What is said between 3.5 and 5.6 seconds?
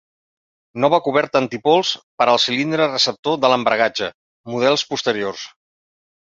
l'embragatge, models posteriors.